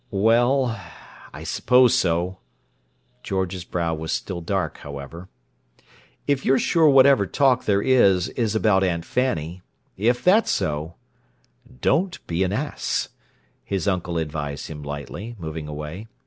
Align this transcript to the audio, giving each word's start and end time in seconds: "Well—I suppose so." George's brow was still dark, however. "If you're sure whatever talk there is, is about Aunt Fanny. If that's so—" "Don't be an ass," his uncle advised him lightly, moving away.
"Well—I 0.09 1.43
suppose 1.43 1.93
so." 1.93 2.39
George's 3.21 3.63
brow 3.65 3.93
was 3.93 4.11
still 4.11 4.41
dark, 4.41 4.79
however. 4.79 5.29
"If 6.25 6.43
you're 6.43 6.57
sure 6.57 6.89
whatever 6.89 7.27
talk 7.27 7.65
there 7.65 7.83
is, 7.83 8.27
is 8.29 8.55
about 8.55 8.83
Aunt 8.83 9.05
Fanny. 9.05 9.61
If 9.97 10.23
that's 10.23 10.49
so—" 10.49 10.95
"Don't 11.81 12.17
be 12.25 12.41
an 12.41 12.51
ass," 12.51 13.09
his 13.63 13.87
uncle 13.87 14.17
advised 14.17 14.69
him 14.69 14.81
lightly, 14.81 15.35
moving 15.37 15.67
away. 15.67 16.07